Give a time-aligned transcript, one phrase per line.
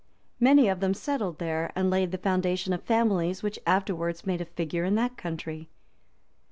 [0.39, 4.45] Many of them settled there, and laid the foundation of families which afterwards made a
[4.45, 5.69] figure in that country.